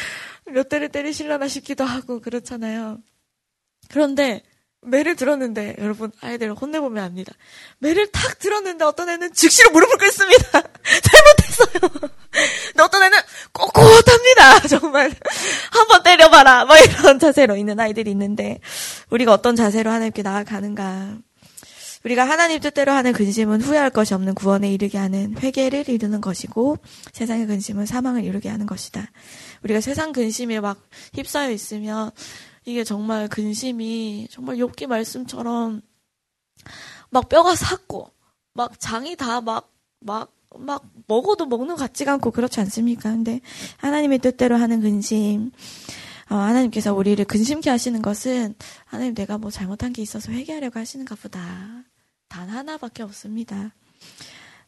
몇 0.52 0.68
대를 0.68 0.88
때리실려나 0.88 1.48
싶기도 1.48 1.84
하고 1.84 2.20
그렇잖아요. 2.20 2.98
그런데 3.88 4.42
매를 4.84 5.14
들었는데 5.14 5.76
여러분 5.78 6.10
아이들을 6.20 6.54
혼내보면 6.54 7.04
압니다. 7.04 7.32
매를 7.78 8.08
탁 8.08 8.38
들었는데 8.38 8.84
어떤 8.84 9.08
애는 9.08 9.32
즉시로 9.32 9.70
무릎을 9.70 9.96
꿇습니다. 9.96 10.42
잘못했어요. 11.02 12.10
근데 12.72 12.82
어떤 12.82 13.02
애는 13.04 13.18
꼿꼿합니다. 13.52 14.66
정말 14.68 15.12
한번 15.70 16.02
때려봐라. 16.02 16.64
뭐 16.64 16.76
이런 16.76 17.18
자세로 17.18 17.56
있는 17.56 17.78
아이들이 17.78 18.10
있는데 18.10 18.58
우리가 19.10 19.32
어떤 19.32 19.54
자세로 19.54 19.90
하나님께 19.90 20.22
나아가는가. 20.22 21.18
우리가 22.04 22.28
하나님 22.28 22.60
뜻대로 22.60 22.92
하는 22.92 23.12
근심은 23.12 23.60
후회할 23.62 23.90
것이 23.90 24.14
없는 24.14 24.34
구원에 24.34 24.72
이르게 24.72 24.98
하는 24.98 25.36
회개를 25.38 25.88
이루는 25.88 26.20
것이고 26.20 26.78
세상의 27.12 27.46
근심은 27.46 27.86
사망을 27.86 28.24
이루게 28.24 28.48
하는 28.48 28.66
것이다. 28.66 29.06
우리가 29.62 29.80
세상 29.80 30.12
근심에 30.12 30.60
막 30.60 30.78
휩싸여 31.14 31.50
있으면 31.50 32.10
이게 32.64 32.84
정말 32.84 33.28
근심이 33.28 34.28
정말 34.30 34.56
욥기 34.56 34.86
말씀처럼 34.86 35.80
막 37.10 37.28
뼈가 37.28 37.54
삭고 37.54 38.10
막 38.54 38.78
장이 38.80 39.16
다 39.16 39.40
막 39.40 39.70
막 40.00 40.42
막 40.58 40.84
먹어도 41.06 41.46
먹는 41.46 41.76
것 41.76 41.76
같지가 41.76 42.12
않고 42.14 42.30
그렇지 42.30 42.60
않습니까? 42.60 43.10
근데 43.10 43.40
하나님의 43.78 44.18
뜻대로 44.18 44.56
하는 44.56 44.80
근심 44.80 45.50
어, 46.30 46.34
하나님께서 46.36 46.94
우리를 46.94 47.22
근심케 47.24 47.68
하시는 47.68 48.00
것은 48.00 48.54
하나님 48.84 49.14
내가 49.14 49.38
뭐 49.38 49.50
잘못한 49.50 49.92
게 49.92 50.02
있어서 50.02 50.32
회개하려고 50.32 50.78
하시는가 50.78 51.14
보다. 51.16 51.84
단 52.32 52.48
하나밖에 52.48 53.02
없습니다. 53.02 53.74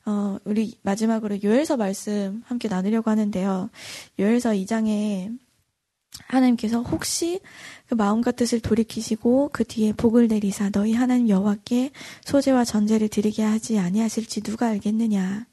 어, 0.04 0.36
우리 0.44 0.76
마지막으로 0.82 1.42
요엘서 1.42 1.78
말씀 1.78 2.42
함께 2.44 2.68
나누려고 2.68 3.10
하는데요. 3.10 3.70
요엘서 4.18 4.50
2장에 4.50 5.34
하나님께서 6.26 6.82
혹시 6.82 7.40
그 7.88 7.94
마음과 7.94 8.32
뜻을 8.32 8.60
돌이키시고 8.60 9.48
그 9.54 9.64
뒤에 9.64 9.94
복을 9.94 10.28
내리사 10.28 10.68
너희 10.72 10.92
하나님 10.92 11.30
여호와께 11.30 11.92
소재와 12.26 12.66
전제를 12.66 13.08
드리게 13.08 13.42
하지 13.42 13.78
아니하실지 13.78 14.42
누가 14.42 14.66
알겠느냐. 14.66 15.46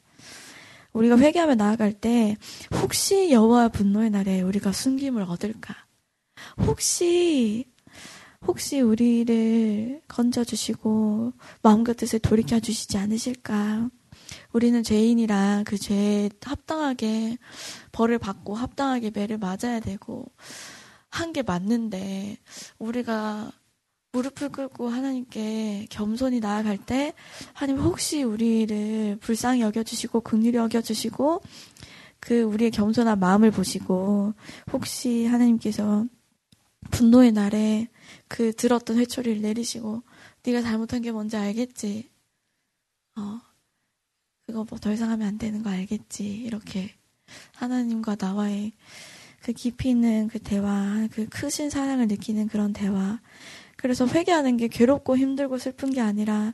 우리가 0.91 1.17
회개하며 1.17 1.56
나아갈 1.56 1.93
때 1.93 2.36
혹시 2.82 3.32
여호와 3.32 3.69
분노의 3.69 4.10
날에 4.10 4.41
우리가 4.41 4.74
숨김을 4.74 5.24
얻을까? 5.24 5.74
혹시 6.58 7.70
혹시 8.47 8.80
우리를 8.82 10.01
건져 10.08 10.43
주시고 10.43 11.34
마음과 11.62 11.93
뜻을 11.93 12.19
돌이켜 12.19 12.60
주시지 12.60 12.97
않으실까? 12.97 13.89
우리는 14.54 14.84
죄인이라 14.84 15.63
그 15.65 15.77
죄에 15.77 16.30
합당하게 16.41 17.38
벌을 17.91 18.17
받고 18.19 18.56
합당하게 18.56 19.12
매를 19.12 19.38
맞아야 19.38 19.80
되고 19.80 20.25
한 21.10 21.34
게 21.34 21.41
맞는데 21.43 22.38
우리가 22.80 23.51
무릎을 24.13 24.49
꿇고 24.49 24.89
하나님께 24.89 25.88
겸손히 25.89 26.39
나아갈 26.39 26.77
때 26.77 27.13
하나님 27.54 27.82
혹시 27.84 28.23
우리를 28.23 29.17
불쌍히 29.21 29.62
여겨주시고 29.62 30.21
극률히 30.21 30.58
여겨주시고 30.58 31.41
그 32.19 32.41
우리의 32.41 32.71
겸손한 32.71 33.19
마음을 33.19 33.51
보시고 33.51 34.34
혹시 34.73 35.25
하나님께서 35.25 36.06
분노의 36.91 37.32
날에 37.32 37.88
그 38.27 38.54
들었던 38.54 38.97
회초리를 38.97 39.41
내리시고 39.41 40.04
네가 40.43 40.62
잘못한 40.62 41.01
게 41.01 41.12
뭔지 41.12 41.38
알겠지? 41.38 42.10
어 43.17 43.41
그거 44.45 44.65
뭐 44.69 44.80
더 44.80 44.91
이상 44.91 45.10
하면 45.12 45.27
안 45.27 45.38
되는 45.38 45.63
거 45.63 45.69
알겠지? 45.69 46.25
이렇게 46.25 46.93
하나님과 47.56 48.17
나와의 48.19 48.73
그 49.41 49.54
깊이 49.54 49.89
있는 49.89 50.27
그 50.27 50.39
대화, 50.39 51.08
그 51.12 51.27
크신 51.30 51.69
사랑을 51.69 52.08
느끼는 52.08 52.47
그런 52.47 52.73
대화. 52.73 53.19
그래서 53.77 54.06
회개하는 54.06 54.58
게 54.58 54.67
괴롭고 54.67 55.17
힘들고 55.17 55.58
슬픈 55.58 55.89
게 55.91 56.01
아니라 56.01 56.54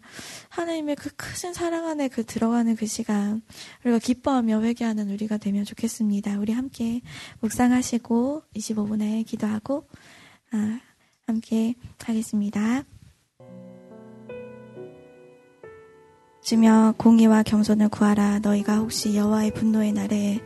하나님의 0.49 0.95
그 0.95 1.09
크신 1.17 1.53
사랑 1.53 1.85
안에 1.87 2.07
그 2.07 2.25
들어가는 2.25 2.73
그 2.77 2.85
시간 2.85 3.41
우리가 3.83 3.99
기뻐하며 3.99 4.61
회개하는 4.61 5.09
우리가 5.11 5.37
되면 5.37 5.65
좋겠습니다. 5.65 6.39
우리 6.39 6.53
함께 6.53 7.01
묵상하시고 7.41 8.43
25분에 8.55 9.25
기도하고 9.25 9.87
아, 10.51 10.79
함께 11.25 11.75
하겠습니다. 12.03 12.83
주며 16.41 16.93
공의와 16.97 17.43
경손을 17.43 17.89
구하라 17.89 18.39
너희가 18.39 18.77
혹시 18.77 19.17
여호와의 19.17 19.53
분노의 19.53 19.91
날에 19.91 20.39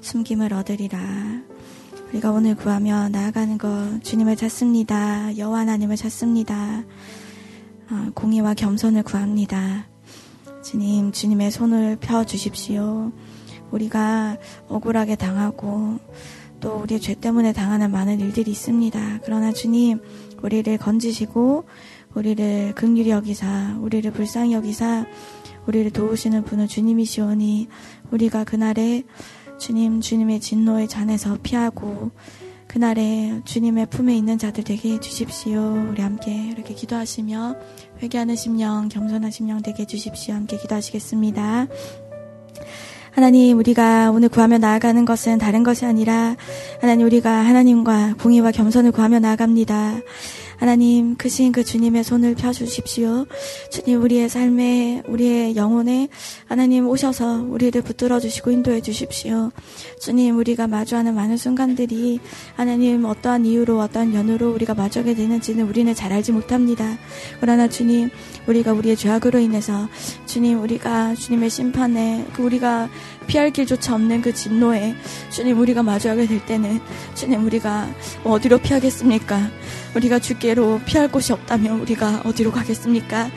숨김을 0.00 0.54
얻으리라. 0.54 0.98
우리가 2.08 2.30
오늘 2.30 2.54
구하며 2.54 3.10
나아가는 3.10 3.58
것 3.58 4.00
주님을 4.02 4.36
찾습니다. 4.36 5.36
여호와 5.36 5.60
하나님을 5.60 5.96
찾습니다. 5.96 6.84
어, 7.90 8.10
공의와 8.14 8.54
겸손을 8.54 9.02
구합니다. 9.02 9.86
주님, 10.64 11.12
주님의 11.12 11.50
손을 11.50 11.96
펴 12.00 12.24
주십시오. 12.24 13.12
우리가 13.70 14.38
억울하게 14.68 15.16
당하고 15.16 15.98
또 16.62 16.76
우리의 16.76 17.00
죄 17.00 17.14
때문에 17.14 17.52
당하는 17.52 17.90
많은 17.90 18.20
일들이 18.20 18.50
있습니다. 18.52 19.20
그러나 19.24 19.52
주님, 19.52 20.00
우리를 20.42 20.78
건지시고 20.78 21.64
우리를 22.14 22.74
극률히 22.74 23.10
여기사, 23.10 23.76
우리를 23.80 24.10
불쌍히 24.12 24.54
여기사, 24.54 25.06
우리를 25.66 25.90
도우시는 25.90 26.44
분은 26.44 26.68
주님이시오니 26.68 27.68
우리가 28.10 28.44
그날에 28.44 29.02
주님, 29.58 30.00
주님의 30.00 30.40
진노의 30.40 30.88
잔에서 30.88 31.38
피하고 31.42 32.10
그날에 32.66 33.42
주님의 33.44 33.86
품에 33.90 34.16
있는 34.16 34.38
자들 34.38 34.64
되게 34.64 34.92
해주십시오. 34.94 35.88
우리 35.90 36.00
함께 36.00 36.48
이렇게 36.48 36.74
기도하시며 36.74 37.56
회개하는 38.02 38.34
심령, 38.34 38.88
겸손한 38.88 39.30
심령 39.30 39.60
되게 39.62 39.82
해주십시오. 39.82 40.34
함께 40.34 40.56
기도하시겠습니다. 40.56 41.66
하나님, 43.14 43.58
우리가 43.58 44.10
오늘 44.10 44.30
구하며 44.30 44.56
나아가는 44.56 45.04
것은 45.04 45.36
다른 45.36 45.62
것이 45.62 45.84
아니라 45.84 46.34
하나님, 46.80 47.06
우리가 47.06 47.30
하나님과 47.30 48.14
공의와 48.22 48.52
겸손을 48.52 48.90
구하며 48.90 49.18
나아갑니다. 49.18 50.00
하나님, 50.62 51.16
크신 51.16 51.50
그 51.50 51.64
주님의 51.64 52.04
손을 52.04 52.36
펴주십시오. 52.36 53.26
주님, 53.72 54.00
우리의 54.00 54.28
삶에, 54.28 55.02
우리의 55.08 55.56
영혼에 55.56 56.08
하나님 56.46 56.86
오셔서 56.86 57.42
우리를 57.48 57.82
붙들어 57.82 58.20
주시고 58.20 58.52
인도해 58.52 58.80
주십시오. 58.80 59.50
주님, 60.00 60.38
우리가 60.38 60.68
마주하는 60.68 61.16
많은 61.16 61.36
순간들이 61.36 62.20
하나님 62.54 63.04
어떠한 63.04 63.44
이유로 63.44 63.80
어떠한 63.80 64.14
연으로 64.14 64.52
우리가 64.52 64.74
마주하게 64.74 65.16
되는지는 65.16 65.68
우리는 65.68 65.92
잘 65.96 66.12
알지 66.12 66.30
못합니다. 66.30 66.96
그러나 67.40 67.68
주님, 67.68 68.10
우리가 68.46 68.72
우리의 68.72 68.96
죄악으로 68.96 69.40
인해서 69.40 69.88
주님, 70.26 70.62
우리가 70.62 71.16
주님의 71.16 71.50
심판에 71.50 72.24
그 72.34 72.44
우리가 72.44 72.88
피할 73.22 73.50
길조차 73.50 73.94
없는 73.94 74.22
그 74.22 74.32
진노에 74.32 74.94
주님 75.30 75.58
우리가 75.58 75.82
마주하게 75.82 76.26
될 76.26 76.44
때는 76.44 76.80
주님 77.14 77.44
우리가 77.44 77.88
어디로 78.24 78.58
피하겠습니까? 78.58 79.50
우리가 79.94 80.18
주께로 80.18 80.80
피할 80.84 81.08
곳이 81.08 81.32
없다면 81.32 81.80
우리가 81.80 82.22
어디로 82.24 82.52
가겠습니까? 82.52 83.30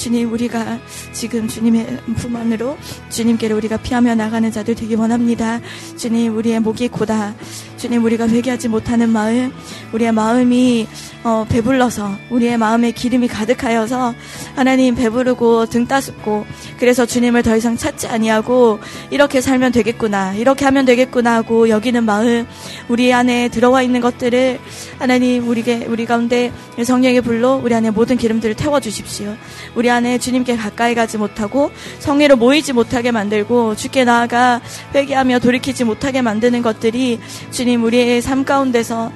주님 0.00 0.32
우리가 0.32 0.78
지금 1.12 1.46
주님의 1.46 1.98
품 2.16 2.34
안으로 2.34 2.78
주님께로 3.10 3.54
우리가 3.56 3.76
피하며 3.76 4.14
나가는 4.14 4.50
자들 4.50 4.74
되기 4.74 4.94
원합니다. 4.94 5.60
주님 5.98 6.34
우리의 6.38 6.60
목이 6.60 6.88
고다. 6.88 7.34
주님 7.76 8.02
우리가 8.04 8.26
회개하지 8.26 8.68
못하는 8.68 9.10
마음, 9.10 9.52
우리의 9.92 10.12
마음이 10.12 10.86
어, 11.22 11.44
배불러서 11.46 12.16
우리의 12.30 12.56
마음에 12.56 12.92
기름이 12.92 13.28
가득하여서 13.28 14.14
하나님 14.56 14.94
배부르고 14.94 15.66
등 15.66 15.86
따숩고 15.86 16.46
그래서 16.78 17.04
주님을 17.04 17.42
더 17.42 17.56
이상 17.56 17.76
찾지 17.76 18.06
아니하고 18.06 18.78
이렇게 19.10 19.42
살면 19.42 19.72
되겠구나 19.72 20.34
이렇게 20.34 20.64
하면 20.64 20.86
되겠구나 20.86 21.34
하고 21.34 21.68
여기는 21.68 22.04
마음 22.04 22.46
우리 22.88 23.12
안에 23.12 23.48
들어와 23.48 23.82
있는 23.82 24.00
것들을 24.00 24.58
하나님 24.98 25.46
우리게 25.46 25.86
우리 25.88 26.06
가운데 26.06 26.52
성령의 26.82 27.20
불로 27.20 27.60
우리 27.62 27.74
안에 27.74 27.90
모든 27.90 28.16
기름들을 28.16 28.54
태워 28.54 28.80
주십시오. 28.80 29.36
우리 29.74 29.89
안에 29.90 30.18
주님께 30.18 30.56
가까이 30.56 30.94
가지 30.94 31.18
못하고 31.18 31.70
성례로 31.98 32.36
모이지 32.36 32.72
못하게 32.72 33.10
만들고 33.10 33.76
주께 33.76 34.04
나아가 34.04 34.60
회개하며 34.94 35.40
돌이키지 35.40 35.84
못하게 35.84 36.22
만드는 36.22 36.62
것들이 36.62 37.20
주님 37.50 37.84
우리의 37.84 38.22
삶 38.22 38.44
가운데서 38.44 39.10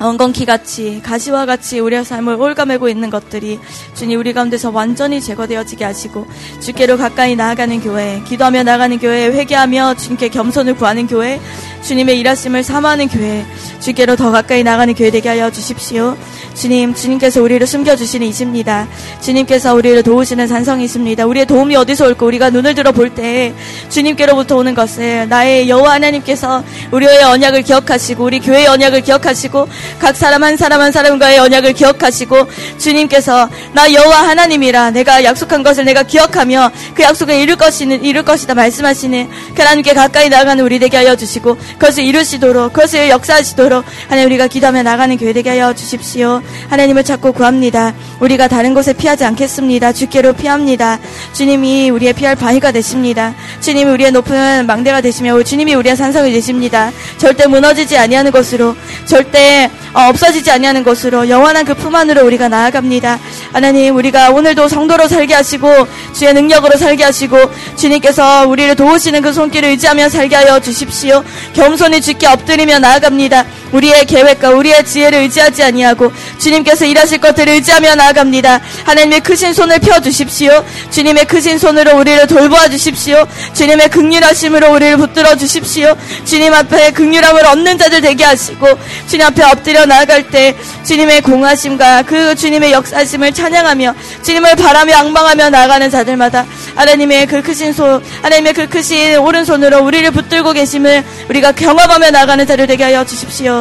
엉겅키 0.00 0.46
같이 0.46 1.02
가시와 1.04 1.44
같이 1.44 1.78
우리의 1.78 2.06
삶을 2.06 2.34
올가매고 2.34 2.88
있는 2.88 3.10
것들이 3.10 3.60
주님 3.94 4.18
우리 4.18 4.32
가운데서 4.32 4.70
완전히 4.70 5.20
제거되어지게 5.20 5.84
하시고 5.84 6.26
주께로 6.60 6.96
가까이 6.96 7.36
나아가는 7.36 7.80
교회 7.82 8.22
기도하며 8.26 8.62
나가는 8.62 8.98
교회 8.98 9.26
회개하며 9.26 9.96
주님께 9.96 10.30
겸손을 10.30 10.74
구하는 10.76 11.06
교회 11.06 11.38
주님의 11.82 12.18
일하심을 12.20 12.62
사모하는 12.64 13.08
교회 13.08 13.44
주께로 13.80 14.16
더 14.16 14.30
가까이 14.30 14.62
나가는 14.62 14.94
교회 14.94 15.10
되게 15.10 15.28
하여 15.28 15.50
주십시오. 15.50 16.16
주님 16.54 16.94
주님께서 16.94 17.42
우리를 17.42 17.66
숨겨주시는 17.66 18.26
이십니다. 18.26 18.86
주님께서 19.20 19.74
우리를 19.74 20.02
도우시는 20.02 20.46
산성이십니다. 20.46 21.26
우리의 21.26 21.46
도움이 21.46 21.76
어디서 21.76 22.06
올까 22.06 22.26
우리가 22.26 22.50
눈을 22.50 22.74
들어 22.74 22.92
볼 22.92 23.10
때 23.10 23.52
주님께로부터 23.88 24.56
오는 24.56 24.74
것을 24.74 25.28
나의 25.28 25.68
여호와 25.68 25.94
하나님께서 25.94 26.62
우리의 26.92 27.24
언약을 27.24 27.62
기억하시고 27.62 28.24
우리 28.24 28.40
교회의 28.40 28.68
언약을 28.68 29.00
기억하시고 29.00 29.66
각 29.98 30.16
사람 30.16 30.42
한 30.42 30.56
사람 30.56 30.80
한 30.80 30.92
사람과의 30.92 31.38
언약을 31.38 31.72
기억하시고 31.72 32.46
주님께서 32.78 33.48
나 33.72 33.92
여호와 33.92 34.28
하나님이라 34.28 34.90
내가 34.90 35.24
약속한 35.24 35.62
것을 35.62 35.84
내가 35.84 36.02
기억하며 36.02 36.70
그 36.94 37.02
약속을 37.02 37.34
이룰 37.34 37.56
것이는 37.56 38.04
이룰 38.04 38.22
것이다 38.24 38.54
말씀하시는 38.54 39.28
그 39.54 39.62
하나님께 39.62 39.94
가까이 39.94 40.28
나가는 40.28 40.62
우리 40.64 40.78
되게 40.78 40.96
하여 40.96 41.16
주시고 41.16 41.56
그것을 41.78 42.04
이루시도록 42.04 42.72
그것을 42.72 43.08
역사하시도록 43.10 43.84
하나님 44.08 44.26
우리가 44.26 44.46
기도하며 44.46 44.82
나가는 44.82 45.16
교회 45.16 45.32
되게 45.32 45.50
하여 45.50 45.74
주십시오. 45.74 46.42
하나님을 46.68 47.04
찾고 47.04 47.32
구합니다. 47.32 47.94
우리가 48.20 48.48
다른 48.48 48.74
곳에 48.74 48.92
피하지 48.92 49.24
않겠습니다. 49.24 49.92
주께로 49.92 50.32
피합니다. 50.34 50.98
주님이 51.32 51.90
우리의 51.90 52.12
피할 52.12 52.36
바위가 52.36 52.72
되십니다. 52.72 53.34
주님이 53.60 53.90
우리의 53.90 54.12
높은 54.12 54.66
망대가 54.66 55.00
되시며 55.00 55.42
주님이 55.42 55.74
우리의 55.74 55.96
산성이 55.96 56.32
되십니다. 56.32 56.90
절대 57.18 57.46
무너지지 57.46 57.96
아니하는 57.96 58.30
것으로 58.30 58.76
절대 59.06 59.50
어, 59.60 59.79
없어지지 59.92 60.50
아니하는 60.50 60.82
것으로 60.84 61.28
영원한 61.28 61.64
그 61.64 61.74
품 61.80 61.94
안으로 61.94 62.26
우리가 62.26 62.48
나아갑니다. 62.48 63.18
하나님 63.52 63.96
우리가 63.96 64.30
오늘도 64.30 64.68
성도로 64.68 65.08
살게 65.08 65.32
하시고 65.34 65.86
주의 66.12 66.32
능력으로 66.34 66.76
살게 66.76 67.04
하시고 67.04 67.38
주님께서 67.76 68.46
우리를 68.46 68.76
도우시는 68.76 69.22
그 69.22 69.32
손길을 69.32 69.70
의지하며 69.70 70.08
살게 70.10 70.36
하여 70.36 70.60
주십시오. 70.60 71.24
겸손히 71.54 72.00
주께 72.00 72.26
엎드리며 72.26 72.78
나아갑니다. 72.80 73.44
우리의 73.72 74.04
계획과 74.04 74.50
우리의 74.50 74.84
지혜를 74.84 75.20
의지하지 75.20 75.62
아니하고 75.62 76.12
주님께서 76.38 76.84
일하실 76.84 77.18
것들을 77.18 77.52
의지하며 77.54 77.94
나아갑니다. 77.94 78.60
하나님의 78.84 79.20
크신 79.20 79.52
손을 79.52 79.78
펴 79.80 80.00
주십시오. 80.00 80.64
주님의 80.90 81.26
크신 81.26 81.58
손으로 81.58 81.98
우리를 81.98 82.26
돌보아 82.26 82.68
주십시오. 82.68 83.26
주님의 83.54 83.90
극률하심으로 83.90 84.72
우리를 84.72 84.96
붙들어 84.96 85.36
주십시오. 85.36 85.96
주님 86.24 86.52
앞에 86.52 86.92
극률함을 86.92 87.46
얻는 87.46 87.78
자들 87.78 88.00
되게 88.00 88.24
하시고 88.24 88.66
주님 89.08 89.26
앞에 89.26 89.42
엎드려 89.44 89.86
나아갈 89.86 90.28
때 90.28 90.56
주님의 90.84 91.22
공하심과 91.22 92.02
그 92.02 92.34
주님의 92.34 92.72
역사심을 92.72 93.32
찬양하며 93.32 93.94
주님을 94.22 94.56
바라며 94.56 94.96
앙망하며 94.96 95.50
나아가는 95.50 95.90
자들마다 95.90 96.46
하나님의 96.74 97.26
그 97.26 97.42
크신 97.42 97.72
손, 97.72 98.02
하나님의 98.22 98.52
그 98.54 98.68
크신 98.68 99.16
오른손으로 99.18 99.82
우리를 99.82 100.10
붙들고 100.10 100.52
계심을 100.52 101.04
우리가 101.28 101.52
경험하며 101.52 102.10
나가는 102.10 102.46
자들 102.46 102.66
되게 102.66 102.84
하여 102.84 103.04
주십시오. 103.04 103.59